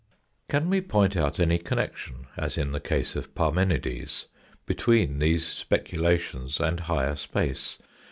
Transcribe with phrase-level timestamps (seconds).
[0.49, 4.25] Can we point out any connection, as in the case of Parmenides,
[4.65, 7.77] between these speculations and higher space